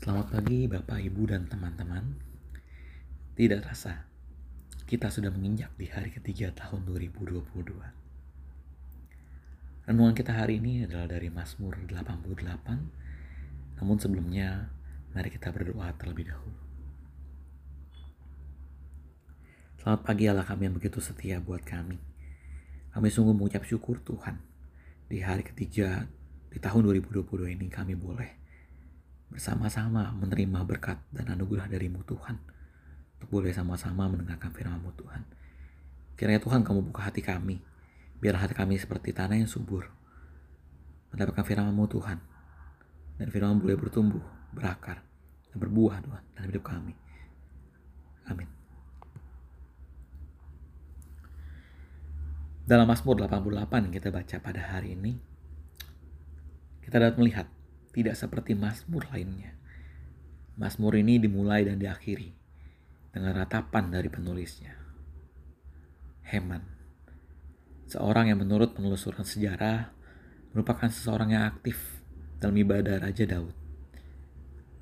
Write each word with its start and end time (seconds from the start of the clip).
Selamat 0.00 0.32
pagi 0.32 0.64
Bapak, 0.64 0.96
Ibu, 0.96 1.28
dan 1.28 1.44
teman-teman. 1.44 2.16
Tidak 3.36 3.60
terasa, 3.60 4.08
kita 4.88 5.12
sudah 5.12 5.28
menginjak 5.28 5.76
di 5.76 5.92
hari 5.92 6.08
ketiga 6.08 6.56
tahun 6.56 6.88
2022. 6.88 7.36
Renungan 9.84 10.16
kita 10.16 10.32
hari 10.32 10.56
ini 10.56 10.88
adalah 10.88 11.04
dari 11.04 11.28
Mazmur 11.28 11.84
88. 11.84 12.16
Namun 13.76 14.00
sebelumnya, 14.00 14.72
mari 15.12 15.28
kita 15.28 15.52
berdoa 15.52 15.92
terlebih 16.00 16.32
dahulu. 16.32 16.56
Selamat 19.84 20.00
pagi 20.00 20.24
Allah 20.32 20.48
kami 20.48 20.64
yang 20.64 20.80
begitu 20.80 21.04
setia 21.04 21.44
buat 21.44 21.60
kami. 21.60 22.00
Kami 22.96 23.08
sungguh 23.12 23.36
mengucap 23.36 23.68
syukur 23.68 24.00
Tuhan. 24.00 24.40
Di 25.12 25.20
hari 25.20 25.44
ketiga 25.44 26.08
di 26.48 26.56
tahun 26.56 26.88
2022 26.88 27.52
ini 27.52 27.68
kami 27.68 28.00
boleh 28.00 28.39
bersama-sama 29.30 30.10
menerima 30.18 30.66
berkat 30.66 30.98
dan 31.14 31.30
anugerah 31.30 31.70
darimu 31.70 32.02
Tuhan. 32.02 32.36
Untuk 33.16 33.30
boleh 33.30 33.54
sama-sama 33.54 34.10
mendengarkan 34.10 34.50
firman-Mu 34.50 34.90
Tuhan. 34.98 35.22
Kiranya 36.18 36.42
Tuhan 36.42 36.66
kamu 36.66 36.90
buka 36.90 37.08
hati 37.08 37.22
kami. 37.22 37.62
Biar 38.18 38.36
hati 38.36 38.52
kami 38.52 38.76
seperti 38.76 39.14
tanah 39.14 39.38
yang 39.38 39.48
subur. 39.48 39.86
Mendapatkan 41.14 41.46
firman-Mu 41.46 41.86
Tuhan. 41.88 42.18
Dan 43.16 43.26
firman 43.30 43.62
boleh 43.62 43.78
bertumbuh, 43.78 44.24
berakar, 44.50 45.04
dan 45.52 45.56
berbuah 45.62 46.02
Tuhan 46.02 46.22
dalam 46.34 46.48
hidup 46.50 46.64
kami. 46.66 46.94
Amin. 48.26 48.48
Dalam 52.64 52.86
Mazmur 52.86 53.18
88 53.18 53.90
yang 53.90 53.94
kita 53.94 54.08
baca 54.14 54.36
pada 54.38 54.62
hari 54.62 54.94
ini, 54.94 55.18
kita 56.86 57.02
dapat 57.02 57.18
melihat 57.18 57.46
tidak 57.90 58.14
seperti 58.14 58.54
Mazmur 58.54 59.06
lainnya. 59.10 59.54
Mazmur 60.54 60.94
ini 60.98 61.18
dimulai 61.18 61.66
dan 61.66 61.82
diakhiri 61.82 62.30
dengan 63.10 63.34
ratapan 63.34 63.90
dari 63.90 64.06
penulisnya. 64.06 64.74
Heman, 66.30 66.62
seorang 67.90 68.30
yang 68.30 68.38
menurut 68.38 68.78
penelusuran 68.78 69.26
sejarah 69.26 69.90
merupakan 70.54 70.86
seseorang 70.86 71.34
yang 71.34 71.44
aktif 71.50 72.04
dalam 72.38 72.54
ibadah 72.54 73.02
Raja 73.02 73.26
Daud. 73.26 73.54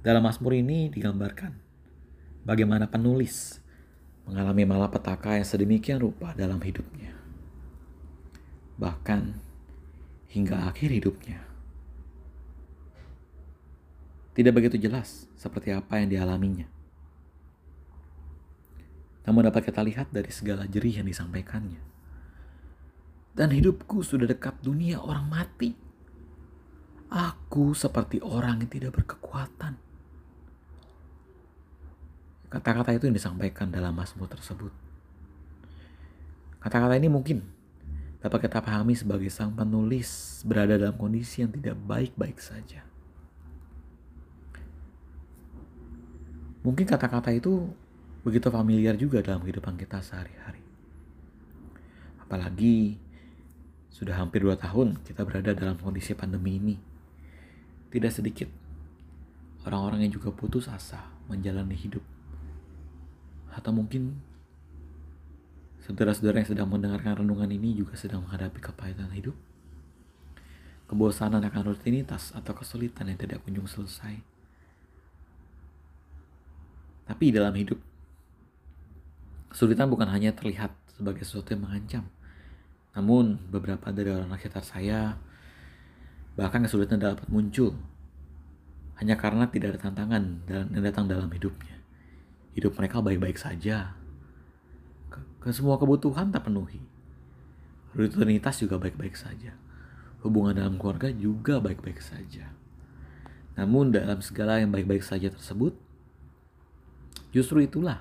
Dalam 0.05 0.21
Mazmur 0.21 0.53
ini 0.53 0.93
digambarkan 0.93 1.57
bagaimana 2.45 2.93
penulis 2.93 3.61
mengalami 4.29 4.69
malapetaka 4.69 5.41
yang 5.41 5.49
sedemikian 5.49 6.05
rupa 6.05 6.37
dalam 6.37 6.61
hidupnya. 6.61 7.17
Bahkan 8.77 9.21
hingga 10.29 10.69
akhir 10.69 10.93
hidupnya 10.93 11.48
tidak 14.39 14.55
begitu 14.55 14.79
jelas 14.79 15.27
seperti 15.35 15.75
apa 15.75 15.99
yang 15.99 16.15
dialaminya. 16.15 16.71
Namun 19.27 19.51
dapat 19.51 19.67
kita 19.67 19.83
lihat 19.83 20.15
dari 20.15 20.31
segala 20.31 20.63
jerih 20.71 21.03
yang 21.03 21.11
disampaikannya. 21.11 21.83
Dan 23.35 23.51
hidupku 23.51 23.99
sudah 24.07 24.31
dekat 24.31 24.55
dunia 24.63 25.03
orang 25.03 25.27
mati. 25.27 25.75
Aku 27.11 27.75
seperti 27.75 28.23
orang 28.23 28.63
yang 28.63 28.71
tidak 28.71 29.03
berkekuatan. 29.03 29.75
Kata-kata 32.47 32.95
itu 32.95 33.11
yang 33.11 33.19
disampaikan 33.19 33.75
dalam 33.75 33.91
Mazmur 33.91 34.31
tersebut. 34.31 34.71
Kata-kata 36.63 36.95
ini 36.95 37.11
mungkin 37.11 37.43
dapat 38.23 38.47
kita 38.47 38.63
pahami 38.63 38.95
sebagai 38.95 39.35
sang 39.35 39.51
penulis 39.59 40.41
berada 40.47 40.79
dalam 40.79 40.95
kondisi 40.95 41.43
yang 41.43 41.51
tidak 41.51 41.75
baik-baik 41.75 42.39
saja. 42.39 42.87
Mungkin 46.69 46.85
kata-kata 46.85 47.33
itu 47.33 47.65
begitu 48.21 48.53
familiar 48.53 48.93
juga 48.93 49.25
dalam 49.25 49.41
kehidupan 49.41 49.81
kita 49.81 50.05
sehari-hari. 50.05 50.61
Apalagi 52.21 53.01
sudah 53.89 54.21
hampir 54.21 54.45
dua 54.45 54.53
tahun 54.61 55.01
kita 55.01 55.25
berada 55.25 55.57
dalam 55.57 55.81
kondisi 55.81 56.13
pandemi 56.13 56.61
ini. 56.61 56.77
Tidak 57.89 58.13
sedikit 58.13 58.53
orang-orang 59.65 60.05
yang 60.05 60.21
juga 60.21 60.29
putus 60.29 60.69
asa 60.69 61.09
menjalani 61.25 61.73
hidup. 61.73 62.05
Atau 63.57 63.73
mungkin 63.73 64.21
saudara-saudara 65.89 66.45
yang 66.45 66.53
sedang 66.53 66.69
mendengarkan 66.69 67.25
renungan 67.25 67.49
ini 67.49 67.81
juga 67.81 67.97
sedang 67.97 68.29
menghadapi 68.29 68.61
kepahitan 68.61 69.09
hidup. 69.17 69.33
Kebosanan 70.85 71.41
akan 71.49 71.73
rutinitas 71.73 72.37
atau 72.37 72.53
kesulitan 72.53 73.09
yang 73.09 73.17
tidak 73.17 73.41
kunjung 73.41 73.65
selesai 73.65 74.38
tapi 77.09 77.33
dalam 77.33 77.57
hidup, 77.57 77.81
kesulitan 79.49 79.89
bukan 79.89 80.13
hanya 80.13 80.37
terlihat 80.37 80.77
sebagai 80.93 81.25
sesuatu 81.25 81.57
yang 81.57 81.65
mengancam. 81.65 82.05
Namun 82.93 83.41
beberapa 83.49 83.89
dari 83.89 84.13
orang 84.13 84.29
sekitar 84.37 84.61
saya 84.61 85.17
bahkan 86.37 86.63
kesulitan 86.63 87.03
dapat 87.03 87.27
muncul 87.27 87.75
hanya 89.01 89.15
karena 89.19 89.49
tidak 89.49 89.75
ada 89.75 89.91
tantangan 89.91 90.45
yang 90.51 90.85
datang 90.85 91.09
dalam 91.09 91.33
hidupnya. 91.33 91.81
Hidup 92.53 92.77
mereka 92.77 93.01
baik-baik 93.01 93.39
saja. 93.39 93.95
Ke, 95.09 95.49
semua 95.55 95.79
kebutuhan 95.79 96.29
tak 96.35 96.51
penuhi. 96.51 96.83
Rutinitas 97.95 98.59
juga 98.61 98.77
baik-baik 98.77 99.15
saja. 99.15 99.55
Hubungan 100.27 100.59
dalam 100.59 100.75
keluarga 100.77 101.09
juga 101.15 101.63
baik-baik 101.63 102.03
saja. 102.03 102.51
Namun 103.55 103.95
dalam 103.95 104.19
segala 104.19 104.59
yang 104.59 104.75
baik-baik 104.75 105.07
saja 105.07 105.31
tersebut, 105.31 105.79
Justru 107.29 107.61
itulah 107.65 108.01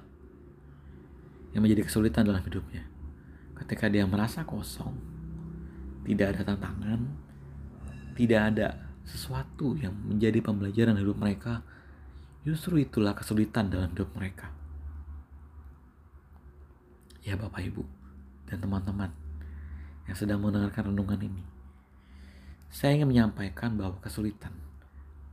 yang 1.52 1.64
menjadi 1.64 1.84
kesulitan 1.88 2.24
dalam 2.28 2.44
hidupnya. 2.44 2.88
Ketika 3.58 3.92
dia 3.92 4.06
merasa 4.08 4.48
kosong, 4.48 4.94
tidak 6.08 6.38
ada 6.38 6.54
tantangan, 6.54 7.00
tidak 8.16 8.42
ada 8.54 8.68
sesuatu 9.04 9.76
yang 9.76 9.96
menjadi 10.08 10.40
pembelajaran 10.44 10.96
hidup 10.96 11.18
mereka, 11.20 11.64
justru 12.48 12.84
itulah 12.84 13.12
kesulitan 13.12 13.68
dalam 13.68 13.92
hidup 13.92 14.12
mereka. 14.16 14.52
Ya 17.28 17.36
Bapak 17.36 17.60
Ibu 17.60 17.84
dan 18.48 18.64
teman-teman 18.64 19.12
yang 20.08 20.16
sedang 20.16 20.40
mendengarkan 20.40 20.96
renungan 20.96 21.20
ini, 21.20 21.44
saya 22.72 22.96
ingin 22.96 23.12
menyampaikan 23.12 23.76
bahwa 23.76 24.00
kesulitan 24.00 24.56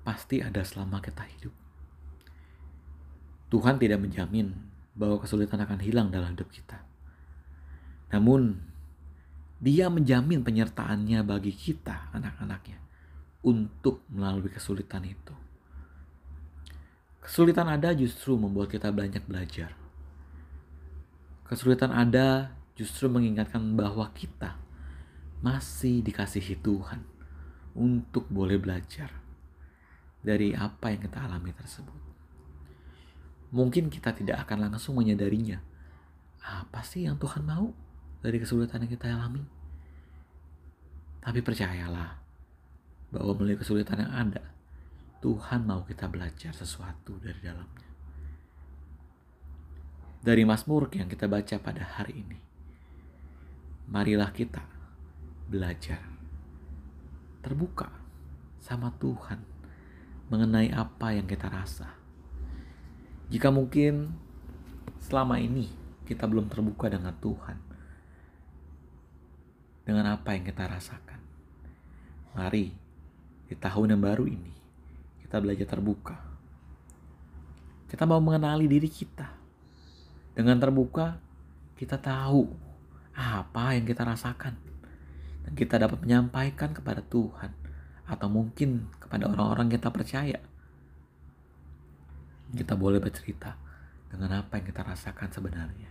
pasti 0.03 0.43
ada 0.43 0.63
selama 0.67 0.99
kita 0.99 1.23
hidup. 1.39 1.64
Tuhan 3.55 3.79
tidak 3.79 4.03
menjamin 4.03 4.51
bahwa 4.99 5.23
kesulitan 5.23 5.63
akan 5.63 5.79
hilang 5.79 6.11
dalam 6.11 6.35
hidup 6.35 6.51
kita. 6.51 6.83
Namun, 8.11 8.59
dia 9.63 9.87
menjamin 9.87 10.43
penyertaannya 10.43 11.23
bagi 11.23 11.55
kita, 11.55 12.11
anak-anaknya, 12.11 12.83
untuk 13.47 14.03
melalui 14.11 14.51
kesulitan 14.51 15.07
itu. 15.07 15.31
Kesulitan 17.23 17.71
ada 17.71 17.95
justru 17.95 18.35
membuat 18.35 18.75
kita 18.75 18.91
banyak 18.91 19.23
belajar. 19.23 19.71
Kesulitan 21.47 21.95
ada 21.95 22.51
justru 22.75 23.07
mengingatkan 23.07 23.63
bahwa 23.79 24.11
kita 24.19 24.59
masih 25.47 26.03
dikasihi 26.03 26.59
Tuhan 26.59 27.07
untuk 27.79 28.27
boleh 28.27 28.59
belajar 28.59 29.15
dari 30.27 30.59
apa 30.59 30.91
yang 30.91 31.07
kita 31.07 31.23
alami 31.23 31.55
tersebut 31.55 32.14
mungkin 33.51 33.93
kita 33.93 34.15
tidak 34.15 34.47
akan 34.49 34.71
langsung 34.71 34.97
menyadarinya. 34.97 35.61
Apa 36.45 36.85
sih 36.85 37.09
yang 37.09 37.17
Tuhan 37.17 37.45
mau 37.45 37.73
dari 38.21 38.37
kesulitan 38.41 38.85
yang 38.85 38.93
kita 38.93 39.11
alami? 39.11 39.45
Tapi 41.25 41.41
percayalah 41.41 42.21
bahwa 43.09 43.33
melalui 43.41 43.57
kesulitan 43.57 44.05
yang 44.05 44.13
ada, 44.13 44.45
Tuhan 45.25 45.65
mau 45.65 45.81
kita 45.89 46.05
belajar 46.13 46.53
sesuatu 46.53 47.17
dari 47.17 47.41
dalamnya. 47.41 47.89
Dari 50.21 50.45
Mazmur 50.45 50.93
yang 50.93 51.09
kita 51.09 51.25
baca 51.25 51.57
pada 51.61 51.85
hari 51.85 52.21
ini, 52.21 52.39
marilah 53.89 54.29
kita 54.33 54.65
belajar 55.49 56.01
terbuka 57.45 57.93
sama 58.61 58.93
Tuhan 58.97 59.45
mengenai 60.33 60.73
apa 60.73 61.13
yang 61.13 61.29
kita 61.29 61.53
rasa 61.53 62.04
jika 63.33 63.49
mungkin 63.49 64.13
selama 65.01 65.41
ini 65.41 65.69
kita 66.05 66.29
belum 66.29 66.53
terbuka 66.53 66.93
dengan 66.93 67.17
Tuhan, 67.17 67.57
dengan 69.85 70.13
apa 70.13 70.37
yang 70.37 70.45
kita 70.45 70.69
rasakan, 70.69 71.21
mari 72.37 72.73
di 73.49 73.55
tahun 73.57 73.97
yang 73.97 74.03
baru 74.05 74.25
ini 74.29 74.55
kita 75.25 75.41
belajar 75.41 75.67
terbuka. 75.67 76.17
Kita 77.91 78.07
mau 78.07 78.23
mengenali 78.23 78.71
diri 78.71 78.87
kita. 78.87 79.27
Dengan 80.35 80.59
terbuka, 80.59 81.19
kita 81.79 81.99
tahu 81.99 82.51
apa 83.15 83.75
yang 83.75 83.87
kita 83.87 84.07
rasakan. 84.07 84.55
Dan 85.43 85.53
kita 85.59 85.79
dapat 85.79 86.03
menyampaikan 86.03 86.71
kepada 86.71 87.03
Tuhan. 87.03 87.51
Atau 88.07 88.31
mungkin 88.31 88.91
kepada 88.99 89.27
orang-orang 89.31 89.75
kita 89.75 89.91
percaya 89.91 90.39
Kita 92.55 92.79
boleh 92.79 93.03
bercerita 93.03 93.59
dengan 94.07 94.47
apa 94.47 94.63
yang 94.63 94.67
kita 94.71 94.87
rasakan 94.87 95.29
sebenarnya. 95.35 95.91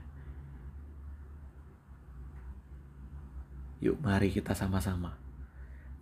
Yuk 3.83 3.99
mari 3.99 4.31
kita 4.31 4.55
sama-sama 4.55 5.19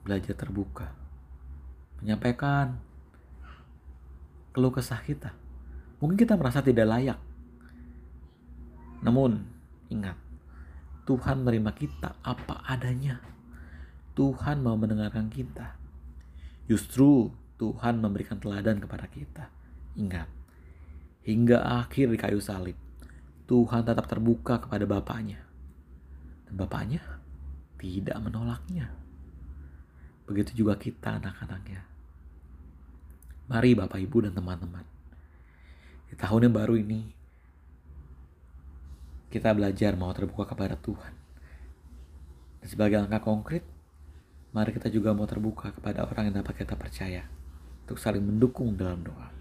belajar 0.06 0.38
terbuka. 0.38 0.94
Menyampaikan 2.02 2.78
keluh 4.54 4.74
kesah 4.74 5.02
kita. 5.02 5.34
Mungkin 6.02 6.18
kita 6.18 6.38
merasa 6.38 6.66
tidak 6.66 6.90
layak. 6.90 7.20
Namun, 9.02 9.46
ingat, 9.90 10.18
Tuhan 11.06 11.42
menerima 11.42 11.72
kita 11.74 12.18
apa 12.22 12.62
adanya. 12.66 13.22
Tuhan 14.14 14.62
mau 14.62 14.78
mendengarkan 14.78 15.30
kita. 15.30 15.78
Justru 16.70 17.34
Tuhan 17.58 18.02
memberikan 18.02 18.38
teladan 18.38 18.78
kepada 18.82 19.10
kita. 19.10 19.50
Ingat, 19.98 20.30
hingga 21.22 21.62
akhir 21.84 22.10
di 22.10 22.18
kayu 22.18 22.42
salib, 22.42 22.78
Tuhan 23.46 23.86
tetap 23.86 24.08
terbuka 24.10 24.58
kepada 24.64 24.88
Bapaknya. 24.88 25.44
Dan 26.48 26.58
Bapaknya 26.58 27.02
tidak 27.78 28.18
menolaknya. 28.22 28.90
Begitu 30.26 30.64
juga 30.66 30.78
kita 30.78 31.20
anak-anaknya. 31.20 31.82
Mari 33.52 33.76
Bapak 33.76 34.00
Ibu 34.00 34.30
dan 34.30 34.34
teman-teman. 34.38 34.86
Di 36.08 36.16
tahun 36.16 36.48
yang 36.48 36.56
baru 36.56 36.80
ini, 36.80 37.12
kita 39.32 39.52
belajar 39.56 39.96
mau 39.96 40.12
terbuka 40.12 40.56
kepada 40.56 40.76
Tuhan. 40.80 41.14
Dan 42.62 42.68
sebagai 42.68 43.00
langkah 43.00 43.24
konkret, 43.24 43.64
mari 44.52 44.76
kita 44.76 44.92
juga 44.92 45.16
mau 45.16 45.26
terbuka 45.28 45.72
kepada 45.72 46.04
orang 46.08 46.32
yang 46.32 46.44
dapat 46.44 46.64
kita 46.64 46.76
percaya 46.76 47.28
untuk 47.84 47.98
saling 48.00 48.24
mendukung 48.24 48.76
dalam 48.76 49.04
doa. 49.04 49.41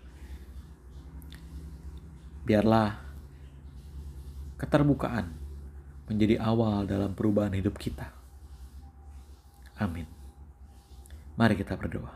Biarlah 2.51 2.99
keterbukaan 4.59 5.31
menjadi 6.11 6.43
awal 6.43 6.83
dalam 6.83 7.15
perubahan 7.15 7.55
hidup 7.55 7.79
kita. 7.79 8.11
Amin. 9.79 10.03
Mari 11.39 11.55
kita 11.55 11.79
berdoa. 11.79 12.11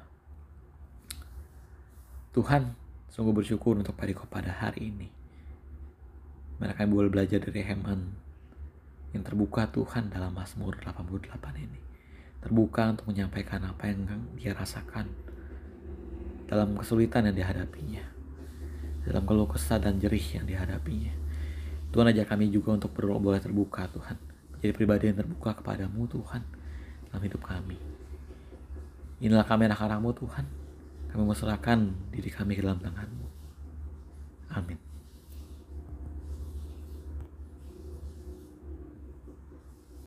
Tuhan, 2.35 2.75
sungguh 3.15 3.31
bersyukur 3.31 3.79
untuk 3.79 3.95
perikop 3.95 4.27
pada 4.27 4.51
hari 4.51 4.91
ini. 4.91 5.07
Mereka 6.59 6.83
yang 6.83 6.91
boleh 6.99 7.15
belajar 7.15 7.39
dari 7.39 7.63
Heman 7.63 8.19
yang 9.15 9.23
terbuka 9.23 9.71
Tuhan 9.71 10.11
dalam 10.11 10.35
Mazmur 10.35 10.83
88 10.83 11.31
ini. 11.63 11.79
Terbuka 12.43 12.91
untuk 12.91 13.07
menyampaikan 13.07 13.63
apa 13.71 13.87
yang 13.87 14.03
dia 14.35 14.51
rasakan 14.51 15.07
dalam 16.51 16.75
kesulitan 16.75 17.31
yang 17.31 17.39
dihadapinya. 17.39 18.14
Dalam 19.05 19.25
keluh 19.29 19.49
kesah 19.49 19.81
dan 19.81 20.01
jerih 20.01 20.25
yang 20.41 20.49
dihadapinya. 20.49 21.13
Tuhan 21.95 22.11
ajak 22.11 22.27
kami 22.35 22.51
juga 22.51 22.75
untuk 22.75 22.91
boleh 22.97 23.39
terbuka 23.39 23.87
Tuhan. 23.93 24.17
Menjadi 24.57 24.73
pribadi 24.75 25.05
yang 25.13 25.19
terbuka 25.21 25.55
kepadamu 25.61 26.09
Tuhan 26.11 26.43
dalam 27.09 27.23
hidup 27.23 27.43
kami. 27.45 27.79
Inilah 29.23 29.47
kami 29.47 29.71
anak-anakmu 29.71 30.11
Tuhan. 30.19 30.47
Kami 31.15 31.23
serahkan 31.31 31.95
diri 32.11 32.29
kami 32.29 32.59
ke 32.59 32.63
dalam 32.67 32.83
tanganmu. 32.83 33.27
Amin. 34.51 34.84